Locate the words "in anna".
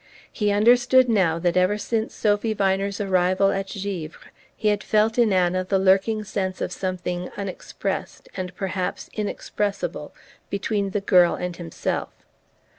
5.19-5.63